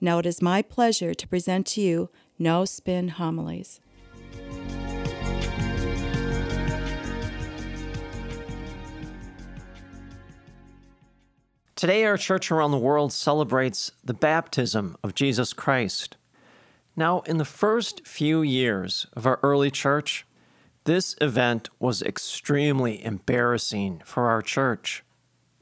Now 0.00 0.18
it 0.18 0.26
is 0.26 0.42
my 0.42 0.62
pleasure 0.62 1.14
to 1.14 1.28
present 1.28 1.66
to 1.68 1.80
you 1.80 2.10
No 2.38 2.64
Spin 2.64 3.08
Homilies. 3.08 3.80
Today, 11.78 12.04
our 12.06 12.16
church 12.16 12.50
around 12.50 12.72
the 12.72 12.76
world 12.76 13.12
celebrates 13.12 13.92
the 14.04 14.12
baptism 14.12 14.96
of 15.04 15.14
Jesus 15.14 15.52
Christ. 15.52 16.16
Now, 16.96 17.20
in 17.20 17.36
the 17.36 17.44
first 17.44 18.04
few 18.04 18.42
years 18.42 19.06
of 19.12 19.26
our 19.26 19.38
early 19.44 19.70
church, 19.70 20.26
this 20.82 21.14
event 21.20 21.68
was 21.78 22.02
extremely 22.02 23.04
embarrassing 23.04 24.02
for 24.04 24.28
our 24.28 24.42
church. 24.42 25.04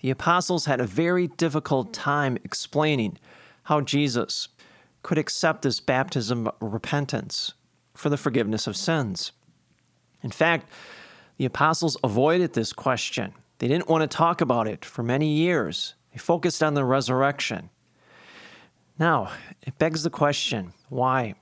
The 0.00 0.10
apostles 0.10 0.64
had 0.64 0.80
a 0.80 0.86
very 0.86 1.26
difficult 1.26 1.92
time 1.92 2.38
explaining 2.44 3.18
how 3.66 3.80
Jesus 3.80 4.48
could 5.02 5.18
accept 5.18 5.62
this 5.62 5.80
baptism 5.80 6.46
of 6.46 6.54
repentance 6.60 7.54
for 7.94 8.08
the 8.08 8.16
forgiveness 8.16 8.68
of 8.68 8.76
sins. 8.76 9.32
In 10.22 10.30
fact, 10.30 10.68
the 11.36 11.46
apostles 11.46 11.96
avoided 12.04 12.52
this 12.52 12.72
question. 12.72 13.34
They 13.58 13.66
didn't 13.66 13.88
want 13.88 14.08
to 14.08 14.16
talk 14.16 14.40
about 14.40 14.68
it 14.68 14.84
for 14.84 15.02
many 15.02 15.28
years 15.28 15.94
They 16.12 16.18
focused 16.18 16.62
on 16.62 16.74
the 16.74 16.84
resurrection. 16.84 17.70
Now, 19.00 19.32
it 19.62 19.78
begs 19.78 20.04
the 20.04 20.10
question 20.10 20.72
why? 20.88 21.34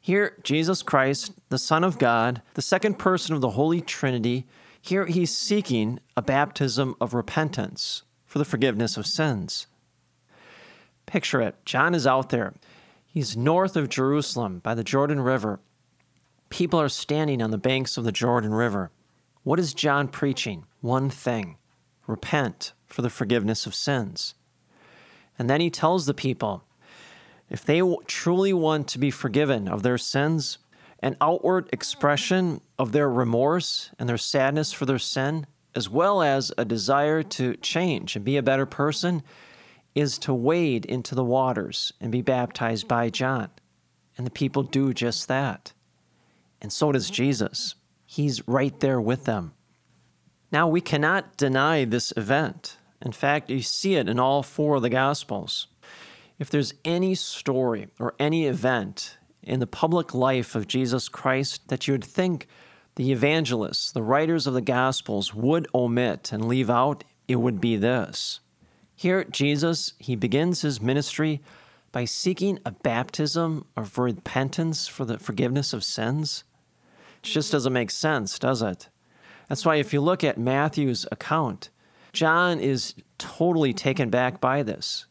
Here, 0.00 0.36
Jesus 0.42 0.82
Christ, 0.82 1.32
the 1.48 1.58
Son 1.58 1.82
of 1.82 1.98
God, 1.98 2.42
the 2.54 2.62
second 2.62 2.98
person 2.98 3.34
of 3.34 3.40
the 3.40 3.50
Holy 3.50 3.80
Trinity, 3.80 4.46
here 4.82 5.06
he's 5.06 5.34
seeking 5.34 5.98
a 6.14 6.22
baptism 6.22 6.94
of 7.00 7.14
repentance 7.14 8.02
for 8.26 8.38
the 8.38 8.44
forgiveness 8.44 8.98
of 8.98 9.06
sins. 9.06 9.66
Picture 11.10 11.40
it 11.40 11.56
John 11.64 11.92
is 11.96 12.06
out 12.06 12.28
there. 12.28 12.54
He's 13.04 13.36
north 13.36 13.74
of 13.74 13.88
Jerusalem 13.88 14.60
by 14.60 14.76
the 14.76 14.84
Jordan 14.84 15.20
River. 15.20 15.58
People 16.50 16.80
are 16.80 16.88
standing 16.88 17.42
on 17.42 17.50
the 17.50 17.58
banks 17.58 17.96
of 17.96 18.04
the 18.04 18.12
Jordan 18.12 18.54
River. 18.54 18.92
What 19.42 19.58
is 19.58 19.74
John 19.74 20.06
preaching? 20.06 20.66
One 20.80 21.10
thing 21.10 21.56
repent 22.06 22.74
for 22.86 23.02
the 23.02 23.10
forgiveness 23.10 23.66
of 23.66 23.74
sins. 23.74 24.36
And 25.36 25.50
then 25.50 25.60
he 25.60 25.68
tells 25.68 26.06
the 26.06 26.14
people 26.14 26.62
if 27.48 27.64
they 27.64 27.82
truly 28.06 28.52
want 28.52 28.86
to 28.88 28.98
be 29.00 29.10
forgiven 29.10 29.66
of 29.66 29.82
their 29.82 29.98
sins, 29.98 30.58
an 31.00 31.16
outward 31.20 31.68
expression 31.72 32.60
of 32.78 32.92
their 32.92 33.10
remorse 33.10 33.90
and 33.98 34.08
their 34.08 34.16
sadness 34.16 34.72
for 34.72 34.86
their 34.86 35.00
sin, 35.00 35.48
as 35.74 35.90
well 35.90 36.22
as 36.22 36.52
a 36.56 36.64
desire 36.64 37.24
to 37.24 37.56
change 37.56 38.14
and 38.14 38.24
be 38.24 38.36
a 38.36 38.42
better 38.44 38.66
person, 38.66 39.24
is 39.94 40.18
to 40.18 40.34
wade 40.34 40.84
into 40.84 41.14
the 41.14 41.24
waters 41.24 41.92
and 42.00 42.12
be 42.12 42.22
baptized 42.22 42.86
by 42.86 43.10
John. 43.10 43.50
And 44.16 44.26
the 44.26 44.30
people 44.30 44.62
do 44.62 44.92
just 44.92 45.28
that. 45.28 45.72
And 46.60 46.72
so 46.72 46.92
does 46.92 47.10
Jesus. 47.10 47.74
He's 48.04 48.46
right 48.46 48.78
there 48.80 49.00
with 49.00 49.24
them. 49.24 49.52
Now, 50.52 50.68
we 50.68 50.80
cannot 50.80 51.36
deny 51.36 51.84
this 51.84 52.12
event. 52.16 52.76
In 53.00 53.12
fact, 53.12 53.50
you 53.50 53.62
see 53.62 53.94
it 53.94 54.08
in 54.08 54.18
all 54.18 54.42
four 54.42 54.76
of 54.76 54.82
the 54.82 54.90
Gospels. 54.90 55.68
If 56.38 56.50
there's 56.50 56.74
any 56.84 57.14
story 57.14 57.88
or 57.98 58.14
any 58.18 58.46
event 58.46 59.16
in 59.42 59.60
the 59.60 59.66
public 59.66 60.12
life 60.12 60.54
of 60.54 60.66
Jesus 60.66 61.08
Christ 61.08 61.68
that 61.68 61.86
you 61.86 61.94
would 61.94 62.04
think 62.04 62.46
the 62.96 63.12
evangelists, 63.12 63.92
the 63.92 64.02
writers 64.02 64.46
of 64.46 64.54
the 64.54 64.60
Gospels, 64.60 65.32
would 65.34 65.68
omit 65.74 66.32
and 66.32 66.46
leave 66.46 66.68
out, 66.68 67.04
it 67.28 67.36
would 67.36 67.60
be 67.60 67.76
this. 67.76 68.40
Here, 69.00 69.24
Jesus, 69.24 69.94
he 69.98 70.14
begins 70.14 70.60
his 70.60 70.82
ministry 70.82 71.40
by 71.90 72.04
seeking 72.04 72.58
a 72.66 72.70
baptism 72.70 73.64
of 73.74 73.96
repentance 73.96 74.88
for 74.88 75.06
the 75.06 75.16
forgiveness 75.16 75.72
of 75.72 75.82
sins. 75.82 76.44
It 77.24 77.28
just 77.28 77.50
doesn't 77.50 77.72
make 77.72 77.90
sense, 77.90 78.38
does 78.38 78.60
it? 78.60 78.90
That's 79.48 79.64
why 79.64 79.76
if 79.76 79.94
you 79.94 80.02
look 80.02 80.22
at 80.22 80.36
Matthew's 80.36 81.06
account, 81.10 81.70
John 82.12 82.60
is 82.60 82.92
totally 83.16 83.72
taken 83.72 84.10
back 84.10 84.38
by 84.38 84.62
this. 84.62 85.06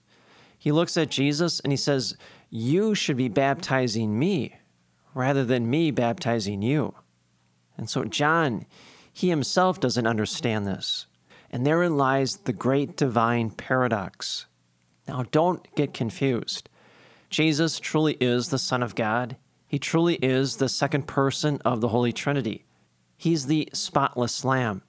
He 0.60 0.72
looks 0.72 0.96
at 0.96 1.10
Jesus 1.10 1.60
and 1.60 1.74
he 1.74 1.78
says, 1.78 2.16
You 2.52 2.94
should 2.94 3.18
be 3.18 3.28
baptizing 3.28 4.20
me 4.20 4.58
rather 5.16 5.44
than 5.44 5.68
me 5.68 5.90
baptizing 5.90 6.62
you. 6.62 6.94
And 7.76 7.90
so 7.90 8.04
John, 8.04 8.68
he 9.12 9.30
himself 9.30 9.80
doesn't 9.80 10.06
understand 10.06 10.68
this. 10.68 11.08
And 11.52 11.66
therein 11.66 11.98
lies 11.98 12.38
the 12.38 12.54
great 12.54 12.96
divine 12.96 13.52
paradox. 13.52 14.46
Now, 15.08 15.26
don't 15.32 15.66
get 15.76 15.94
confused. 15.94 16.70
Jesus 17.30 17.80
truly 17.80 18.18
is 18.20 18.50
the 18.50 18.58
Son 18.58 18.84
of 18.84 18.96
God. 18.96 19.38
He 19.68 19.80
truly 19.80 20.16
is 20.16 20.58
the 20.58 20.70
second 20.70 21.08
person 21.08 21.60
of 21.66 21.82
the 21.82 21.90
Holy 21.90 22.12
Trinity. 22.12 22.66
He's 23.18 23.48
the 23.48 23.70
spotless 23.74 24.46
lamb. 24.46 24.82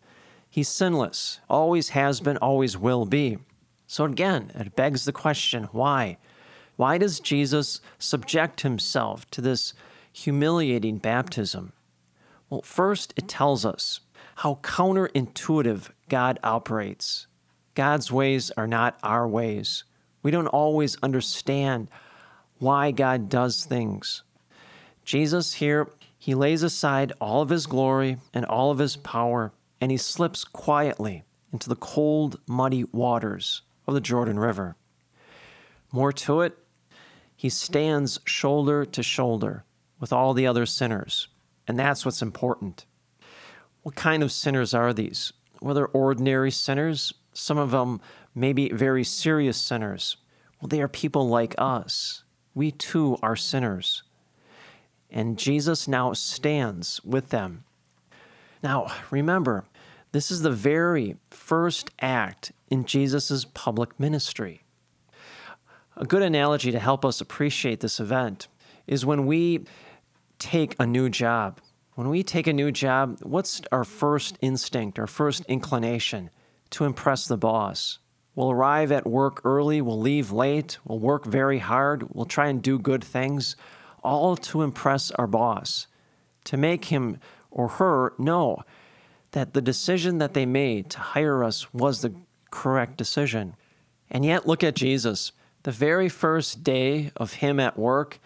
He's 0.48 0.68
sinless, 0.68 1.40
always 1.48 1.90
has 1.90 2.20
been, 2.20 2.36
always 2.38 2.76
will 2.76 3.04
be. 3.04 3.38
So 3.86 4.04
again, 4.04 4.50
it 4.54 4.76
begs 4.76 5.04
the 5.04 5.12
question 5.12 5.64
why? 5.72 6.18
Why 6.76 6.96
does 6.96 7.20
Jesus 7.20 7.80
subject 7.98 8.62
himself 8.62 9.30
to 9.32 9.40
this 9.40 9.74
humiliating 10.12 10.98
baptism? 10.98 11.72
Well, 12.48 12.62
first, 12.62 13.12
it 13.16 13.28
tells 13.28 13.64
us 13.64 14.00
how 14.40 14.54
counterintuitive 14.62 15.90
God 16.08 16.38
operates. 16.42 17.26
God's 17.74 18.10
ways 18.10 18.50
are 18.52 18.66
not 18.66 18.98
our 19.02 19.28
ways. 19.28 19.84
We 20.22 20.30
don't 20.30 20.46
always 20.46 20.96
understand 21.02 21.88
why 22.58 22.90
God 22.90 23.28
does 23.28 23.66
things. 23.66 24.22
Jesus 25.04 25.52
here 25.52 25.90
he 26.16 26.34
lays 26.34 26.62
aside 26.62 27.12
all 27.20 27.42
of 27.42 27.50
his 27.50 27.66
glory 27.66 28.16
and 28.32 28.46
all 28.46 28.70
of 28.70 28.78
his 28.78 28.96
power, 28.96 29.52
and 29.78 29.90
he 29.90 29.98
slips 29.98 30.44
quietly 30.44 31.22
into 31.52 31.68
the 31.68 31.76
cold, 31.76 32.40
muddy 32.46 32.84
waters 32.84 33.60
of 33.86 33.92
the 33.92 34.00
Jordan 34.00 34.38
River. 34.38 34.74
More 35.92 36.14
to 36.14 36.40
it, 36.40 36.56
he 37.36 37.50
stands 37.50 38.18
shoulder 38.24 38.86
to 38.86 39.02
shoulder 39.02 39.64
with 39.98 40.14
all 40.14 40.32
the 40.32 40.46
other 40.46 40.64
sinners, 40.64 41.28
and 41.68 41.78
that's 41.78 42.06
what's 42.06 42.22
important. 42.22 42.86
What 43.82 43.94
kind 43.94 44.22
of 44.22 44.32
sinners 44.32 44.74
are 44.74 44.92
these? 44.92 45.32
Well, 45.60 45.74
they're 45.74 45.88
ordinary 45.88 46.50
sinners. 46.50 47.14
Some 47.32 47.58
of 47.58 47.70
them 47.70 48.00
may 48.34 48.52
be 48.52 48.70
very 48.70 49.04
serious 49.04 49.56
sinners. 49.56 50.16
Well, 50.60 50.68
they 50.68 50.82
are 50.82 50.88
people 50.88 51.28
like 51.28 51.54
us. 51.58 52.24
We 52.54 52.70
too 52.70 53.18
are 53.22 53.36
sinners 53.36 54.02
and 55.10 55.38
Jesus 55.38 55.88
now 55.88 56.12
stands 56.12 57.02
with 57.04 57.30
them. 57.30 57.64
Now, 58.62 58.92
remember, 59.10 59.64
this 60.12 60.30
is 60.30 60.42
the 60.42 60.50
very 60.50 61.16
first 61.30 61.90
act 62.00 62.52
in 62.68 62.84
Jesus' 62.84 63.44
public 63.44 63.98
ministry. 63.98 64.62
A 65.96 66.04
good 66.04 66.22
analogy 66.22 66.70
to 66.72 66.78
help 66.78 67.04
us 67.04 67.20
appreciate 67.20 67.80
this 67.80 68.00
event 68.00 68.48
is 68.86 69.04
when 69.04 69.26
we 69.26 69.64
take 70.38 70.74
a 70.78 70.86
new 70.86 71.08
job. 71.08 71.60
When 71.94 72.08
we 72.08 72.22
take 72.22 72.46
a 72.46 72.52
new 72.52 72.70
job, 72.70 73.18
what's 73.22 73.60
our 73.72 73.84
first 73.84 74.38
instinct, 74.40 74.98
our 74.98 75.06
first 75.06 75.44
inclination? 75.46 76.30
To 76.70 76.84
impress 76.84 77.26
the 77.26 77.36
boss. 77.36 77.98
We'll 78.36 78.52
arrive 78.52 78.92
at 78.92 79.06
work 79.06 79.40
early, 79.44 79.82
we'll 79.82 79.98
leave 79.98 80.30
late, 80.30 80.78
we'll 80.84 81.00
work 81.00 81.24
very 81.24 81.58
hard, 81.58 82.14
we'll 82.14 82.26
try 82.26 82.46
and 82.46 82.62
do 82.62 82.78
good 82.78 83.02
things 83.02 83.56
all 84.02 84.36
to 84.36 84.62
impress 84.62 85.10
our 85.12 85.26
boss, 85.26 85.88
to 86.44 86.56
make 86.56 86.86
him 86.86 87.18
or 87.50 87.68
her 87.68 88.14
know 88.18 88.62
that 89.32 89.52
the 89.52 89.60
decision 89.60 90.18
that 90.18 90.32
they 90.34 90.46
made 90.46 90.90
to 90.90 90.98
hire 90.98 91.44
us 91.44 91.74
was 91.74 92.00
the 92.00 92.14
correct 92.50 92.96
decision. 92.96 93.54
And 94.10 94.24
yet, 94.24 94.46
look 94.46 94.64
at 94.64 94.74
Jesus. 94.74 95.32
The 95.64 95.72
very 95.72 96.08
first 96.08 96.64
day 96.64 97.12
of 97.16 97.34
him 97.34 97.60
at 97.60 97.78
work, 97.78 98.18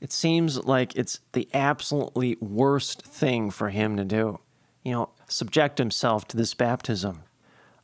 it 0.00 0.12
seems 0.12 0.64
like 0.64 0.94
it's 0.96 1.20
the 1.32 1.48
absolutely 1.52 2.36
worst 2.40 3.02
thing 3.02 3.50
for 3.50 3.70
him 3.70 3.96
to 3.96 4.04
do. 4.04 4.38
You 4.84 4.92
know, 4.92 5.08
subject 5.26 5.78
himself 5.78 6.28
to 6.28 6.36
this 6.36 6.54
baptism. 6.54 7.22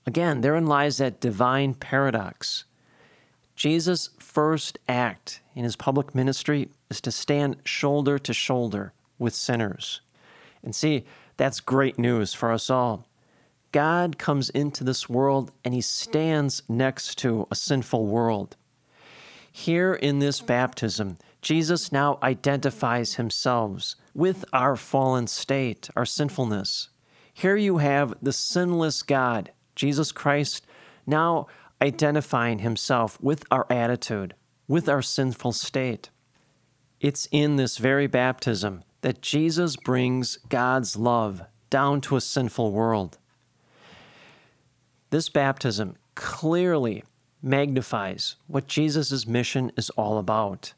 Again, 0.06 0.40
therein 0.40 0.66
lies 0.66 0.98
that 0.98 1.20
divine 1.20 1.74
paradox. 1.74 2.64
Jesus' 3.56 4.10
first 4.18 4.78
act 4.88 5.40
in 5.54 5.64
his 5.64 5.76
public 5.76 6.14
ministry 6.14 6.68
is 6.90 7.00
to 7.02 7.12
stand 7.12 7.56
shoulder 7.64 8.18
to 8.18 8.32
shoulder 8.32 8.92
with 9.18 9.34
sinners. 9.34 10.00
And 10.62 10.74
see, 10.74 11.04
that's 11.36 11.60
great 11.60 11.98
news 11.98 12.34
for 12.34 12.52
us 12.52 12.70
all. 12.70 13.06
God 13.72 14.18
comes 14.18 14.50
into 14.50 14.84
this 14.84 15.08
world 15.08 15.50
and 15.64 15.74
he 15.74 15.80
stands 15.80 16.62
next 16.68 17.18
to 17.18 17.48
a 17.50 17.56
sinful 17.56 18.06
world. 18.06 18.56
Here 19.50 19.94
in 19.94 20.18
this 20.18 20.40
baptism, 20.40 21.16
Jesus 21.44 21.92
now 21.92 22.18
identifies 22.22 23.16
himself 23.16 23.94
with 24.14 24.46
our 24.54 24.76
fallen 24.76 25.26
state, 25.26 25.90
our 25.94 26.06
sinfulness. 26.06 26.88
Here 27.34 27.54
you 27.54 27.78
have 27.78 28.14
the 28.22 28.32
sinless 28.32 29.02
God, 29.02 29.52
Jesus 29.76 30.10
Christ, 30.10 30.66
now 31.06 31.46
identifying 31.82 32.60
himself 32.60 33.20
with 33.20 33.44
our 33.50 33.66
attitude, 33.68 34.34
with 34.66 34.88
our 34.88 35.02
sinful 35.02 35.52
state. 35.52 36.08
It's 36.98 37.28
in 37.30 37.56
this 37.56 37.76
very 37.76 38.06
baptism 38.06 38.82
that 39.02 39.20
Jesus 39.20 39.76
brings 39.76 40.38
God's 40.48 40.96
love 40.96 41.42
down 41.68 42.00
to 42.02 42.16
a 42.16 42.22
sinful 42.22 42.72
world. 42.72 43.18
This 45.10 45.28
baptism 45.28 45.96
clearly 46.14 47.04
magnifies 47.42 48.36
what 48.46 48.66
Jesus' 48.66 49.26
mission 49.26 49.72
is 49.76 49.90
all 49.90 50.16
about. 50.16 50.72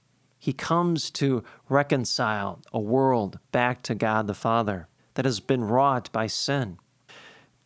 He 0.46 0.52
comes 0.52 1.10
to 1.10 1.42
reconcile 1.68 2.60
a 2.72 2.78
world 2.78 3.40
back 3.50 3.82
to 3.82 3.96
God 3.96 4.28
the 4.28 4.32
Father 4.32 4.86
that 5.14 5.24
has 5.24 5.40
been 5.40 5.64
wrought 5.64 6.08
by 6.12 6.28
sin. 6.28 6.78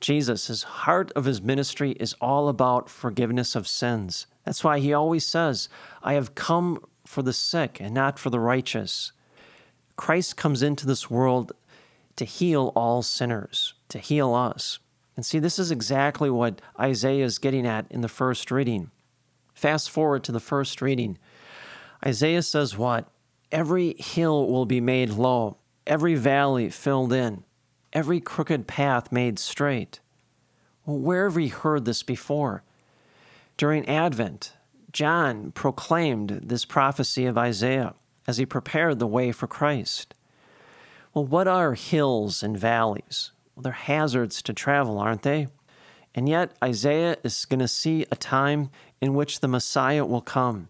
Jesus, 0.01 0.47
his 0.47 0.63
heart 0.63 1.13
of 1.15 1.27
his 1.27 1.43
ministry 1.43 1.91
is 2.01 2.15
all 2.23 2.49
about 2.49 2.89
forgiveness 2.89 3.55
of 3.55 3.69
sins. 3.69 4.27
That's 4.47 4.65
why 4.65 4.79
he 4.79 4.95
always 4.95 5.27
says, 5.27 5.69
I 6.03 6.15
have 6.15 6.35
come 6.35 6.83
for 7.05 7.21
the 7.21 7.35
sick 7.35 7.83
and 7.83 7.93
not 7.93 8.19
for 8.19 8.31
the 8.31 8.41
righteous. 8.41 9.13
Christ 9.97 10.39
comes 10.39 10.63
into 10.63 10.87
this 10.87 11.11
world 11.11 11.53
to 12.17 12.25
heal 12.25 12.73
all 12.75 13.03
sinners, 13.03 13.75
to 13.91 13.99
heal 13.99 14.33
us. 14.33 14.79
And 15.17 15.27
see, 15.27 15.39
this 15.39 15.59
is 15.59 15.71
exactly 15.71 16.31
what 16.31 16.63
Isaiah 16.81 17.27
is 17.27 17.39
getting 17.39 17.67
at 17.67 17.85
in 17.91 18.01
the 18.01 18.09
first 18.09 18.51
reading. 18.51 18.91
Fast 19.53 19.91
forward 19.91 20.25
to 20.25 20.33
the 20.33 20.41
first 20.41 20.81
reading. 20.81 21.19
Isaiah 22.05 22.43
says 22.43 22.77
what? 22.77 23.09
Every 23.53 23.95
hill 23.99 24.47
will 24.47 24.67
be 24.67 24.81
made 24.81 25.11
low, 25.11 25.57
every 25.87 26.15
valley 26.15 26.71
filled 26.71 27.13
in 27.13 27.45
every 27.93 28.21
crooked 28.21 28.67
path 28.67 29.11
made 29.11 29.39
straight. 29.39 30.01
Well, 30.85 30.99
where 30.99 31.25
have 31.25 31.37
we 31.37 31.49
heard 31.49 31.85
this 31.85 32.03
before? 32.03 32.63
During 33.57 33.89
Advent, 33.89 34.55
John 34.93 35.53
proclaimed 35.53 36.41
this 36.45 36.65
prophecy 36.65 37.27
of 37.27 37.39
Isaiah 37.39 37.95
as 38.27 38.39
he 38.39 38.47
prepared 38.47 38.99
the 38.99 39.07
way 39.07 39.33
for 39.33 39.47
Christ. 39.47 40.15
Well, 41.13 41.27
what 41.27 41.49
are 41.49 41.75
hills 41.75 42.43
and 42.43 42.57
valleys? 42.57 43.33
Well, 43.55 43.63
they're 43.63 43.73
hazards 43.73 44.43
to 44.43 44.53
travel, 44.53 44.99
aren't 44.99 45.23
they? 45.23 45.49
And 46.15 46.29
yet, 46.29 46.53
Isaiah 46.63 47.19
is 47.23 47.45
going 47.45 47.61
to 47.61 47.69
see 47.69 48.05
a 48.11 48.17
time 48.17 48.71
in 49.01 49.15
which 49.15 49.41
the 49.41 49.49
Messiah 49.49 50.05
will 50.05 50.21
come, 50.21 50.69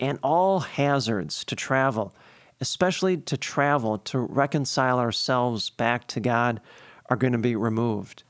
and 0.00 0.18
all 0.22 0.60
hazards 0.60 1.44
to 1.44 1.54
travel 1.54 2.14
especially 2.60 3.16
to 3.16 3.36
travel, 3.36 3.98
to 3.98 4.18
reconcile 4.18 4.98
ourselves 4.98 5.70
back 5.70 6.06
to 6.08 6.20
God, 6.20 6.60
are 7.08 7.16
going 7.16 7.32
to 7.32 7.38
be 7.38 7.56
removed. 7.56 8.22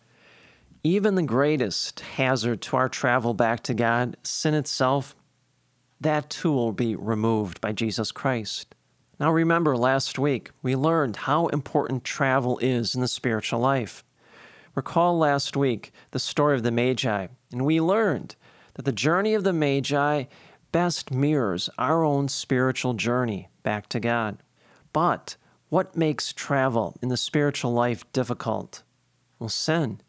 Even 0.82 1.14
the 1.14 1.22
greatest 1.22 2.00
hazard 2.00 2.62
to 2.62 2.76
our 2.76 2.88
travel 2.88 3.34
back 3.34 3.62
to 3.64 3.74
God, 3.74 4.16
sin 4.22 4.54
itself, 4.54 5.14
that 6.00 6.30
too 6.30 6.52
will 6.52 6.72
be 6.72 6.96
removed 6.96 7.60
by 7.60 7.72
Jesus 7.72 8.10
Christ. 8.12 8.74
Now, 9.18 9.30
remember, 9.30 9.76
last 9.76 10.18
week 10.18 10.50
we 10.62 10.74
learned 10.74 11.16
how 11.16 11.48
important 11.48 12.04
travel 12.04 12.58
is 12.58 12.94
in 12.94 13.02
the 13.02 13.08
spiritual 13.08 13.60
life. 13.60 14.02
Recall 14.74 15.18
last 15.18 15.56
week 15.56 15.92
the 16.12 16.18
story 16.18 16.56
of 16.56 16.62
the 16.62 16.70
Magi, 16.70 17.26
and 17.52 17.66
we 17.66 17.80
learned 17.80 18.36
that 18.74 18.84
the 18.86 18.92
journey 18.92 19.34
of 19.34 19.44
the 19.44 19.52
Magi 19.52 20.24
best 20.72 21.10
mirrors 21.10 21.70
our 21.78 22.04
own 22.04 22.28
spiritual 22.28 22.94
journey 22.94 23.48
back 23.62 23.88
to 23.88 24.00
God. 24.00 24.38
But 24.92 25.36
what 25.68 25.96
makes 25.96 26.32
travel 26.32 26.96
in 27.02 27.08
the 27.08 27.16
spiritual 27.16 27.72
life 27.72 28.10
difficult? 28.12 28.82
Well, 29.38 29.48
sin. 29.48 30.00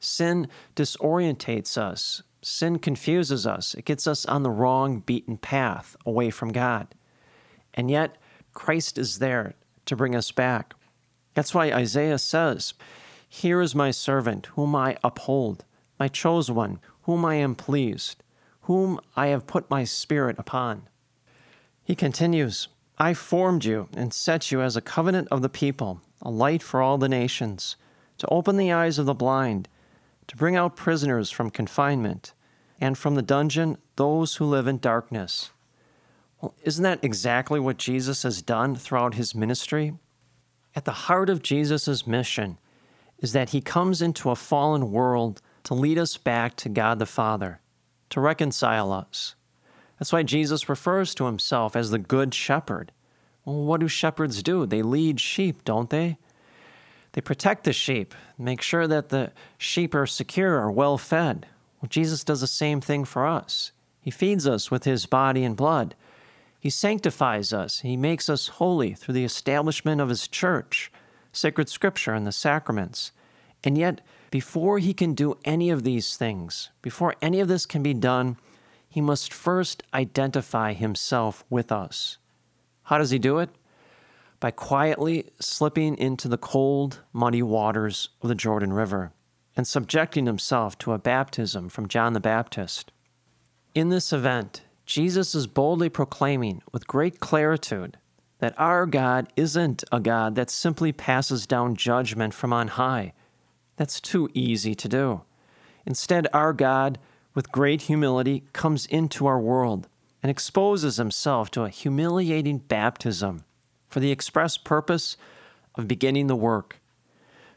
Sin 0.00 0.48
disorientates 0.74 1.76
us. 1.76 2.22
Sin 2.42 2.78
confuses 2.78 3.46
us. 3.46 3.74
It 3.74 3.84
gets 3.84 4.06
us 4.06 4.24
on 4.26 4.42
the 4.42 4.50
wrong 4.50 5.00
beaten 5.00 5.36
path 5.36 5.96
away 6.06 6.30
from 6.30 6.52
God. 6.52 6.88
And 7.74 7.90
yet, 7.90 8.16
Christ 8.54 8.98
is 8.98 9.18
there 9.18 9.54
to 9.86 9.96
bring 9.96 10.14
us 10.14 10.30
back. 10.30 10.74
That's 11.34 11.54
why 11.54 11.72
Isaiah 11.72 12.18
says, 12.18 12.72
Here 13.28 13.60
is 13.60 13.74
my 13.74 13.90
servant, 13.90 14.46
whom 14.54 14.74
I 14.74 14.96
uphold, 15.04 15.64
my 15.98 16.08
chosen 16.08 16.54
one, 16.54 16.80
whom 17.02 17.24
I 17.24 17.34
am 17.34 17.54
pleased, 17.54 18.22
whom 18.66 19.00
I 19.16 19.28
have 19.28 19.46
put 19.46 19.70
my 19.70 19.84
spirit 19.84 20.36
upon. 20.38 20.88
He 21.84 21.94
continues, 21.94 22.68
I 22.98 23.14
formed 23.14 23.64
you 23.64 23.88
and 23.96 24.12
set 24.12 24.50
you 24.50 24.60
as 24.60 24.76
a 24.76 24.80
covenant 24.80 25.28
of 25.30 25.42
the 25.42 25.48
people, 25.48 26.00
a 26.20 26.30
light 26.30 26.62
for 26.62 26.82
all 26.82 26.98
the 26.98 27.08
nations, 27.08 27.76
to 28.18 28.26
open 28.28 28.56
the 28.56 28.72
eyes 28.72 28.98
of 28.98 29.06
the 29.06 29.14
blind, 29.14 29.68
to 30.26 30.36
bring 30.36 30.56
out 30.56 30.74
prisoners 30.74 31.30
from 31.30 31.50
confinement, 31.50 32.32
and 32.80 32.98
from 32.98 33.14
the 33.14 33.22
dungeon 33.22 33.78
those 33.94 34.36
who 34.36 34.44
live 34.44 34.66
in 34.66 34.78
darkness. 34.78 35.50
Well, 36.40 36.54
isn't 36.64 36.82
that 36.82 37.04
exactly 37.04 37.60
what 37.60 37.78
Jesus 37.78 38.24
has 38.24 38.42
done 38.42 38.74
throughout 38.74 39.14
his 39.14 39.34
ministry? 39.34 39.94
At 40.74 40.84
the 40.84 40.92
heart 40.92 41.30
of 41.30 41.42
Jesus' 41.42 42.06
mission 42.06 42.58
is 43.18 43.32
that 43.32 43.50
he 43.50 43.60
comes 43.60 44.02
into 44.02 44.30
a 44.30 44.36
fallen 44.36 44.90
world 44.90 45.40
to 45.64 45.74
lead 45.74 45.98
us 45.98 46.16
back 46.16 46.56
to 46.56 46.68
God 46.68 46.98
the 46.98 47.06
Father, 47.06 47.60
to 48.10 48.20
reconcile 48.20 48.92
us. 48.92 49.34
That's 49.98 50.12
why 50.12 50.22
Jesus 50.22 50.68
refers 50.68 51.14
to 51.14 51.26
himself 51.26 51.74
as 51.74 51.90
the 51.90 51.98
Good 51.98 52.34
Shepherd. 52.34 52.92
Well, 53.44 53.64
what 53.64 53.80
do 53.80 53.88
shepherds 53.88 54.42
do? 54.42 54.66
They 54.66 54.82
lead 54.82 55.20
sheep, 55.20 55.64
don't 55.64 55.90
they? 55.90 56.18
They 57.12 57.20
protect 57.22 57.64
the 57.64 57.72
sheep, 57.72 58.14
make 58.36 58.60
sure 58.60 58.86
that 58.86 59.08
the 59.08 59.32
sheep 59.56 59.94
are 59.94 60.06
secure, 60.06 60.58
are 60.58 60.70
well 60.70 60.98
fed. 60.98 61.46
Well, 61.80 61.88
Jesus 61.88 62.24
does 62.24 62.42
the 62.42 62.46
same 62.46 62.80
thing 62.80 63.04
for 63.04 63.26
us. 63.26 63.72
He 64.02 64.10
feeds 64.10 64.46
us 64.46 64.70
with 64.70 64.84
his 64.84 65.06
body 65.06 65.42
and 65.42 65.56
blood. 65.56 65.94
He 66.60 66.70
sanctifies 66.70 67.52
us. 67.52 67.80
He 67.80 67.96
makes 67.96 68.28
us 68.28 68.48
holy 68.48 68.92
through 68.92 69.14
the 69.14 69.24
establishment 69.24 70.00
of 70.00 70.08
his 70.08 70.28
church, 70.28 70.92
sacred 71.32 71.68
scripture, 71.68 72.12
and 72.12 72.26
the 72.26 72.32
sacraments. 72.32 73.12
And 73.64 73.78
yet, 73.78 74.00
before 74.30 74.78
he 74.78 74.92
can 74.92 75.14
do 75.14 75.36
any 75.44 75.70
of 75.70 75.82
these 75.82 76.16
things, 76.16 76.70
before 76.82 77.14
any 77.22 77.40
of 77.40 77.48
this 77.48 77.66
can 77.66 77.82
be 77.82 77.94
done, 77.94 78.36
he 78.88 79.00
must 79.00 79.32
first 79.32 79.82
identify 79.92 80.72
himself 80.72 81.44
with 81.50 81.70
us. 81.70 82.18
How 82.84 82.98
does 82.98 83.10
he 83.10 83.18
do 83.18 83.38
it? 83.38 83.50
By 84.40 84.50
quietly 84.50 85.30
slipping 85.40 85.96
into 85.96 86.28
the 86.28 86.38
cold, 86.38 87.02
muddy 87.12 87.42
waters 87.42 88.10
of 88.22 88.28
the 88.28 88.34
Jordan 88.34 88.72
River 88.72 89.12
and 89.56 89.66
subjecting 89.66 90.26
himself 90.26 90.76
to 90.78 90.92
a 90.92 90.98
baptism 90.98 91.68
from 91.68 91.88
John 91.88 92.12
the 92.12 92.20
Baptist. 92.20 92.92
In 93.74 93.88
this 93.88 94.12
event, 94.12 94.62
Jesus 94.84 95.34
is 95.34 95.46
boldly 95.46 95.88
proclaiming 95.88 96.62
with 96.72 96.86
great 96.86 97.18
claritude 97.20 97.96
that 98.38 98.54
our 98.58 98.86
God 98.86 99.32
isn't 99.34 99.82
a 99.90 99.98
God 99.98 100.34
that 100.34 100.50
simply 100.50 100.92
passes 100.92 101.46
down 101.46 101.74
judgment 101.74 102.34
from 102.34 102.52
on 102.52 102.68
high. 102.68 103.14
That's 103.76 104.00
too 104.00 104.30
easy 104.34 104.74
to 104.74 104.88
do. 104.88 105.22
Instead, 105.84 106.26
our 106.32 106.52
God 106.52 106.98
with 107.36 107.52
great 107.52 107.82
humility, 107.82 108.42
comes 108.54 108.86
into 108.86 109.26
our 109.26 109.38
world 109.38 109.86
and 110.22 110.30
exposes 110.30 110.96
himself 110.96 111.50
to 111.50 111.62
a 111.62 111.68
humiliating 111.68 112.56
baptism 112.56 113.44
for 113.88 114.00
the 114.00 114.10
express 114.10 114.56
purpose 114.56 115.18
of 115.74 115.86
beginning 115.86 116.28
the 116.28 116.34
work, 116.34 116.80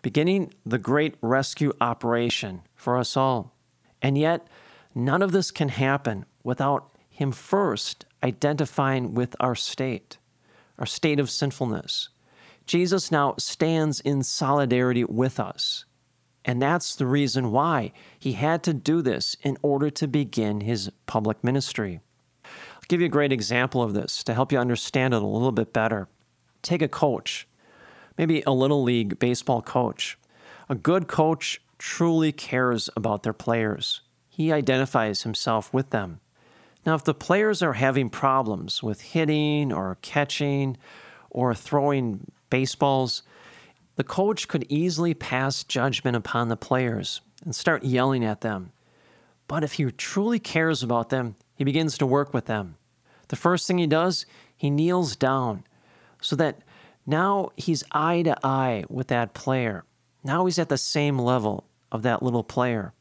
beginning 0.01 0.53
the 0.65 0.77
great 0.77 1.15
rescue 1.21 1.71
operation 1.79 2.61
for 2.75 2.97
us 2.97 3.15
all. 3.15 3.55
And 4.01 4.17
yet, 4.17 4.45
none 4.93 5.21
of 5.21 5.31
this 5.31 5.49
can 5.49 5.69
happen 5.69 6.25
without 6.43 6.91
him 7.09 7.31
first 7.31 8.05
identifying 8.21 9.13
with 9.13 9.33
our 9.39 9.55
state, 9.55 10.17
our 10.77 10.85
state 10.85 11.21
of 11.21 11.29
sinfulness. 11.29 12.09
Jesus 12.65 13.13
now 13.13 13.35
stands 13.37 14.01
in 14.01 14.23
solidarity 14.23 15.05
with 15.05 15.39
us 15.39 15.85
and 16.49 16.59
that's 16.59 16.95
the 16.95 17.05
reason 17.05 17.51
why 17.51 17.91
he 18.17 18.31
had 18.31 18.63
to 18.63 18.73
do 18.73 19.03
this 19.03 19.37
in 19.43 19.55
order 19.61 19.91
to 19.91 20.07
begin 20.07 20.61
his 20.61 20.89
public 21.05 21.43
ministry. 21.43 21.99
I'll 22.43 22.81
give 22.87 23.01
you 23.01 23.05
a 23.05 23.17
great 23.17 23.31
example 23.31 23.83
of 23.83 23.93
this 23.93 24.23
to 24.23 24.33
help 24.33 24.51
you 24.51 24.57
understand 24.57 25.13
it 25.13 25.21
a 25.21 25.27
little 25.27 25.51
bit 25.51 25.73
better. 25.73 26.07
Take 26.63 26.81
a 26.81 26.87
coach, 26.87 27.47
maybe 28.17 28.41
a 28.47 28.51
little 28.51 28.81
league 28.81 29.19
baseball 29.19 29.61
coach. 29.61 30.17
A 30.69 30.73
good 30.73 31.07
coach 31.07 31.61
truly 31.77 32.31
cares 32.31 32.89
about 32.97 33.21
their 33.21 33.31
players, 33.31 34.01
he 34.27 34.51
identifies 34.51 35.21
himself 35.21 35.71
with 35.71 35.91
them. 35.91 36.19
Now, 36.83 36.95
if 36.95 37.03
the 37.03 37.13
players 37.13 37.61
are 37.61 37.73
having 37.73 38.09
problems 38.09 38.81
with 38.81 39.01
hitting 39.01 39.71
or 39.71 39.99
catching 40.01 40.77
or 41.29 41.53
throwing 41.53 42.31
baseballs, 42.49 43.21
the 43.99 44.03
coach 44.05 44.47
could 44.47 44.65
easily 44.69 45.13
pass 45.13 45.65
judgment 45.65 46.15
upon 46.15 46.47
the 46.47 46.55
players 46.55 47.19
and 47.43 47.53
start 47.53 47.83
yelling 47.83 48.23
at 48.23 48.39
them. 48.39 48.71
But 49.45 49.61
if 49.61 49.73
he 49.73 49.91
truly 49.91 50.39
cares 50.39 50.81
about 50.81 51.09
them, 51.09 51.35
he 51.53 51.65
begins 51.65 51.97
to 51.97 52.05
work 52.05 52.33
with 52.33 52.45
them. 52.45 52.77
The 53.27 53.35
first 53.35 53.67
thing 53.67 53.77
he 53.77 53.87
does, 53.87 54.25
he 54.55 54.69
kneels 54.69 55.17
down 55.17 55.65
so 56.21 56.37
that 56.37 56.59
now 57.05 57.49
he's 57.57 57.83
eye 57.91 58.21
to 58.21 58.37
eye 58.41 58.85
with 58.87 59.09
that 59.09 59.33
player. 59.33 59.83
Now 60.23 60.45
he's 60.45 60.59
at 60.59 60.69
the 60.69 60.77
same 60.77 61.19
level 61.19 61.65
of 61.91 62.03
that 62.03 62.23
little 62.23 62.45
player. 62.45 62.93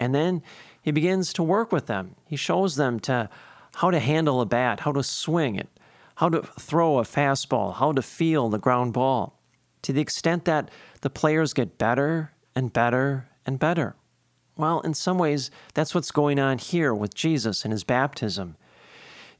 And 0.00 0.14
then 0.14 0.42
he 0.80 0.92
begins 0.92 1.34
to 1.34 1.42
work 1.42 1.72
with 1.72 1.88
them. 1.88 2.14
He 2.24 2.36
shows 2.36 2.76
them 2.76 3.00
to 3.00 3.28
how 3.74 3.90
to 3.90 4.00
handle 4.00 4.40
a 4.40 4.46
bat, 4.46 4.80
how 4.80 4.92
to 4.92 5.02
swing 5.02 5.56
it, 5.56 5.68
how 6.14 6.30
to 6.30 6.40
throw 6.58 7.00
a 7.00 7.02
fastball, 7.02 7.74
how 7.74 7.92
to 7.92 8.00
feel 8.00 8.48
the 8.48 8.56
ground 8.56 8.94
ball. 8.94 9.37
To 9.88 9.94
the 9.94 10.02
extent 10.02 10.44
that 10.44 10.70
the 11.00 11.08
players 11.08 11.54
get 11.54 11.78
better 11.78 12.30
and 12.54 12.70
better 12.70 13.26
and 13.46 13.58
better. 13.58 13.96
Well, 14.54 14.80
in 14.80 14.92
some 14.92 15.16
ways, 15.16 15.50
that's 15.72 15.94
what's 15.94 16.10
going 16.10 16.38
on 16.38 16.58
here 16.58 16.92
with 16.92 17.14
Jesus 17.14 17.64
and 17.64 17.72
his 17.72 17.84
baptism. 17.84 18.56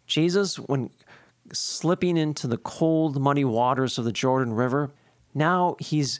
Jesus, 0.07 0.59
when 0.59 0.89
slipping 1.53 2.17
into 2.17 2.47
the 2.47 2.57
cold, 2.57 3.21
muddy 3.21 3.45
waters 3.45 3.99
of 3.99 4.07
the 4.07 4.11
Jordan 4.11 4.55
River, 4.55 4.91
now 5.35 5.77
he's 5.81 6.19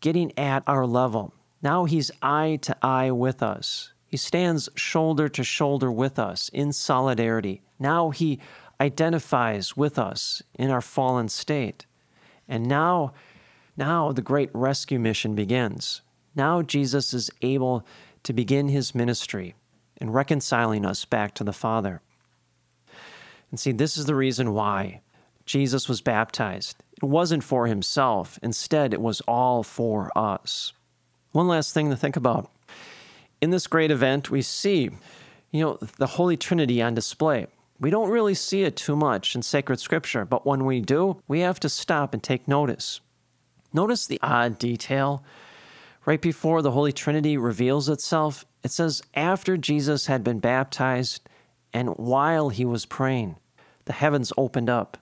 getting 0.00 0.38
at 0.38 0.62
our 0.66 0.84
level. 0.84 1.32
Now 1.62 1.86
he's 1.86 2.10
eye 2.20 2.58
to 2.60 2.76
eye 2.82 3.10
with 3.10 3.42
us. 3.42 3.94
He 4.06 4.18
stands 4.18 4.68
shoulder 4.74 5.30
to 5.30 5.42
shoulder 5.42 5.90
with 5.90 6.18
us 6.18 6.50
in 6.50 6.74
solidarity. 6.74 7.62
Now 7.78 8.10
he 8.10 8.38
identifies 8.78 9.78
with 9.78 9.98
us 9.98 10.42
in 10.58 10.68
our 10.68 10.82
fallen 10.82 11.30
state. 11.30 11.86
And 12.46 12.66
now, 12.66 13.14
now 13.76 14.12
the 14.12 14.22
great 14.22 14.50
rescue 14.52 14.98
mission 14.98 15.34
begins. 15.34 16.02
Now 16.34 16.62
Jesus 16.62 17.12
is 17.12 17.30
able 17.42 17.86
to 18.22 18.32
begin 18.32 18.68
his 18.68 18.94
ministry 18.94 19.54
in 20.00 20.10
reconciling 20.10 20.84
us 20.84 21.04
back 21.04 21.34
to 21.34 21.44
the 21.44 21.52
Father. 21.52 22.00
And 23.50 23.60
see, 23.60 23.72
this 23.72 23.96
is 23.96 24.06
the 24.06 24.14
reason 24.14 24.54
why 24.54 25.00
Jesus 25.44 25.88
was 25.88 26.00
baptized. 26.00 26.76
It 27.02 27.06
wasn't 27.06 27.44
for 27.44 27.66
himself, 27.66 28.38
instead, 28.42 28.94
it 28.94 29.00
was 29.00 29.20
all 29.22 29.62
for 29.62 30.10
us. 30.16 30.72
One 31.32 31.48
last 31.48 31.74
thing 31.74 31.90
to 31.90 31.96
think 31.96 32.16
about 32.16 32.50
in 33.42 33.50
this 33.50 33.66
great 33.66 33.90
event, 33.90 34.30
we 34.30 34.40
see, 34.40 34.88
you 35.50 35.60
know, 35.60 35.78
the 35.98 36.06
Holy 36.06 36.36
Trinity 36.36 36.80
on 36.80 36.94
display. 36.94 37.48
We 37.80 37.90
don't 37.90 38.08
really 38.08 38.34
see 38.34 38.62
it 38.62 38.76
too 38.76 38.94
much 38.94 39.34
in 39.34 39.42
sacred 39.42 39.80
scripture, 39.80 40.24
but 40.24 40.46
when 40.46 40.64
we 40.64 40.80
do, 40.80 41.20
we 41.26 41.40
have 41.40 41.58
to 41.60 41.68
stop 41.68 42.14
and 42.14 42.22
take 42.22 42.46
notice. 42.46 43.00
Notice 43.72 44.06
the 44.06 44.20
odd 44.22 44.58
detail. 44.58 45.24
Right 46.04 46.20
before 46.20 46.62
the 46.62 46.72
Holy 46.72 46.92
Trinity 46.92 47.36
reveals 47.36 47.88
itself, 47.88 48.44
it 48.64 48.70
says, 48.70 49.02
after 49.14 49.56
Jesus 49.56 50.06
had 50.06 50.24
been 50.24 50.40
baptized 50.40 51.28
and 51.72 51.90
while 51.90 52.48
he 52.48 52.64
was 52.64 52.86
praying, 52.86 53.36
the 53.84 53.92
heavens 53.92 54.32
opened 54.36 54.68
up. 54.68 54.98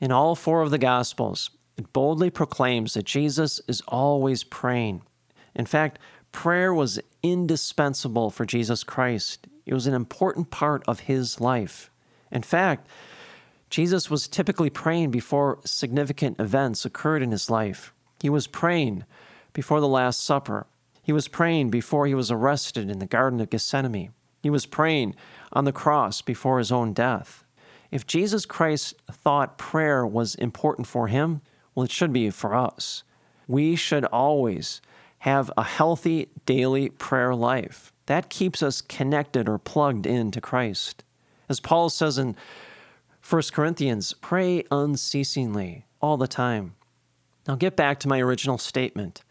In 0.00 0.12
all 0.12 0.34
four 0.34 0.62
of 0.62 0.70
the 0.70 0.78
Gospels, 0.78 1.50
it 1.76 1.92
boldly 1.92 2.30
proclaims 2.30 2.94
that 2.94 3.04
Jesus 3.04 3.60
is 3.66 3.82
always 3.88 4.44
praying. 4.44 5.02
In 5.54 5.66
fact, 5.66 5.98
Prayer 6.34 6.74
was 6.74 6.98
indispensable 7.22 8.28
for 8.28 8.44
Jesus 8.44 8.82
Christ, 8.82 9.46
it 9.64 9.72
was 9.72 9.86
an 9.86 9.94
important 9.94 10.50
part 10.50 10.82
of 10.88 11.00
his 11.00 11.40
life. 11.40 11.90
In 12.30 12.42
fact, 12.42 12.88
Jesus 13.70 14.10
was 14.10 14.28
typically 14.28 14.70
praying 14.70 15.10
before 15.10 15.58
significant 15.64 16.38
events 16.38 16.84
occurred 16.84 17.22
in 17.22 17.30
his 17.30 17.50
life. 17.50 17.92
He 18.20 18.30
was 18.30 18.46
praying 18.46 19.04
before 19.52 19.80
the 19.80 19.88
Last 19.88 20.22
Supper. 20.22 20.66
He 21.02 21.12
was 21.12 21.28
praying 21.28 21.70
before 21.70 22.06
he 22.06 22.14
was 22.14 22.30
arrested 22.30 22.88
in 22.88 22.98
the 22.98 23.06
Garden 23.06 23.40
of 23.40 23.50
Gethsemane. 23.50 24.12
He 24.42 24.50
was 24.50 24.66
praying 24.66 25.14
on 25.52 25.64
the 25.64 25.72
cross 25.72 26.22
before 26.22 26.58
his 26.58 26.70
own 26.70 26.92
death. 26.92 27.44
If 27.90 28.06
Jesus 28.06 28.46
Christ 28.46 28.94
thought 29.10 29.58
prayer 29.58 30.06
was 30.06 30.34
important 30.34 30.86
for 30.86 31.08
him, 31.08 31.40
well, 31.74 31.84
it 31.84 31.90
should 31.90 32.12
be 32.12 32.30
for 32.30 32.54
us. 32.54 33.02
We 33.46 33.76
should 33.76 34.04
always 34.06 34.80
have 35.20 35.50
a 35.56 35.62
healthy 35.62 36.28
daily 36.44 36.90
prayer 36.90 37.34
life. 37.34 37.92
That 38.06 38.28
keeps 38.28 38.62
us 38.62 38.82
connected 38.82 39.48
or 39.48 39.58
plugged 39.58 40.06
into 40.06 40.40
Christ. 40.40 41.04
As 41.48 41.60
Paul 41.60 41.88
says 41.88 42.18
in 42.18 42.36
1 43.28 43.42
Corinthians, 43.52 44.12
pray 44.12 44.64
unceasingly 44.70 45.86
all 46.02 46.18
the 46.18 46.28
time. 46.28 46.74
Now, 47.48 47.54
get 47.54 47.74
back 47.74 47.98
to 48.00 48.08
my 48.08 48.20
original 48.20 48.58
statement. 48.58 49.22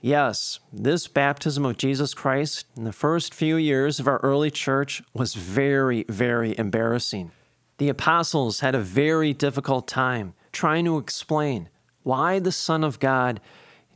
Yes, 0.00 0.58
this 0.72 1.06
baptism 1.06 1.64
of 1.64 1.76
Jesus 1.76 2.14
Christ 2.14 2.66
in 2.76 2.82
the 2.82 2.92
first 2.92 3.32
few 3.32 3.56
years 3.56 4.00
of 4.00 4.08
our 4.08 4.18
early 4.24 4.50
church 4.50 5.04
was 5.14 5.34
very, 5.34 6.04
very 6.08 6.58
embarrassing. 6.58 7.30
The 7.78 7.88
apostles 7.88 8.58
had 8.58 8.74
a 8.74 8.80
very 8.80 9.32
difficult 9.32 9.86
time 9.86 10.34
trying 10.50 10.84
to 10.86 10.98
explain 10.98 11.68
why 12.02 12.40
the 12.40 12.50
Son 12.50 12.82
of 12.82 12.98
God 12.98 13.40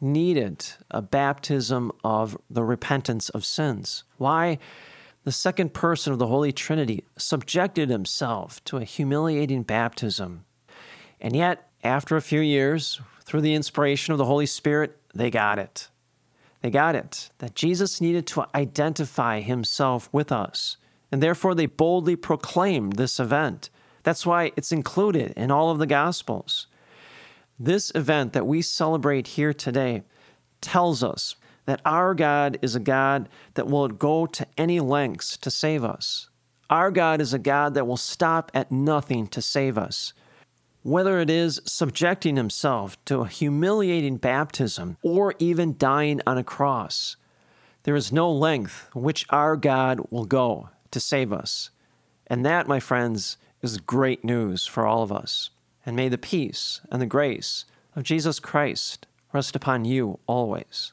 needed 0.01 0.65
a 0.93 1.03
baptism 1.03 1.91
of 2.05 2.39
the 2.49 2.63
repentance 2.63 3.29
of 3.31 3.45
sins. 3.45 4.05
Why 4.19 4.59
the 5.27 5.33
second 5.33 5.75
person 5.75 6.13
of 6.13 6.21
the 6.21 6.29
Holy 6.29 6.53
Trinity 6.53 7.03
subjected 7.19 7.91
himself 7.91 8.63
to 8.63 8.77
a 8.77 8.85
humiliating 8.85 9.65
baptism. 9.65 10.45
And 11.21 11.35
yet, 11.35 11.69
after 11.83 12.17
a 12.17 12.23
few 12.23 12.39
years, 12.39 13.01
through 13.25 13.41
the 13.41 13.55
inspiration 13.55 14.13
of 14.13 14.19
the 14.19 14.25
Holy 14.25 14.47
Spirit, 14.47 14.97
they 15.17 15.33
got 15.33 15.59
it. 15.59 15.89
They 16.61 16.71
got 16.71 16.95
it 16.95 17.31
that 17.39 17.57
Jesus 17.57 18.01
needed 18.01 18.29
to 18.29 18.47
identify 18.55 19.41
himself 19.41 20.09
with 20.13 20.31
us. 20.31 20.77
And 21.11 21.21
therefore, 21.21 21.57
they 21.57 21.67
boldly 21.67 22.15
proclaimed 22.15 22.93
this 22.93 23.19
event. 23.19 23.69
That's 24.05 24.27
why 24.27 24.53
it's 24.55 24.71
included 24.71 25.33
in 25.33 25.51
all 25.51 25.73
of 25.73 25.81
the 25.81 25.89
Gospels. 25.89 26.69
This 27.59 27.91
event 27.97 28.33
that 28.33 28.47
we 28.47 28.63
celebrate 28.63 29.27
here 29.27 29.53
today 29.53 30.05
tells 30.61 31.03
us 31.03 31.35
that 31.67 31.81
our 31.85 32.15
God 32.15 32.59
is 32.63 32.75
a 32.75 32.81
God 32.81 33.29
that 33.55 33.67
will 33.67 33.89
go 33.89 34.27
to 34.27 34.47
any 34.57 34.81
lengths 34.81 35.37
to 35.39 35.51
save 35.51 35.85
us. 35.85 36.29
Our 36.71 36.91
God 36.91 37.21
is 37.21 37.35
a 37.35 37.39
God 37.39 37.75
that 37.75 37.87
will 37.87 37.97
stop 37.97 38.51
at 38.55 38.73
nothing 38.73 39.29
to 39.29 39.43
save 39.43 39.77
us. 39.79 40.13
Whether 40.83 41.21
it 41.21 41.31
is 41.31 41.61
subjecting 41.65 42.37
himself 42.37 43.03
to 43.07 43.21
a 43.21 43.29
humiliating 43.29 44.17
baptism 44.17 44.97
or 45.03 45.35
even 45.39 45.77
dying 45.77 46.21
on 46.27 46.39
a 46.39 46.45
cross, 46.45 47.17
there 47.83 47.97
is 47.97 48.13
no 48.13 48.31
length 48.31 48.89
which 48.95 49.27
our 49.31 49.57
God 49.57 50.01
will 50.11 50.25
go 50.25 50.71
to 50.91 51.01
save 51.01 51.33
us. 51.33 51.71
And 52.27 52.45
that, 52.45 52.67
my 52.67 52.81
friends, 52.81 53.37
is 53.63 53.79
great 53.79 54.25
news 54.25 54.67
for 54.67 54.87
all 54.87 55.03
of 55.03 55.13
us 55.13 55.51
and 55.87 55.95
may 55.95 56.09
the 56.09 56.19
peace 56.19 56.81
and 56.91 57.01
the 57.01 57.07
grace 57.07 57.65
of 57.95 58.03
Jesus 58.03 58.41
Christ 58.41 59.07
rest 59.33 59.55
upon 59.55 59.85
you 59.85 60.19
always. 60.27 60.93